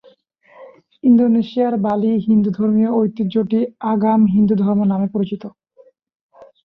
ইন্দোনেশিয়ার 1.03 1.73
বালি 1.85 2.11
হিন্দু 2.27 2.49
ধর্মীয় 2.57 2.89
ঐতিহ্যটি 2.93 3.59
‘আগম 3.91 4.21
হিন্দুধর্ম’ 4.35 4.79
নামে 4.91 5.07
পরিচিত। 5.13 5.43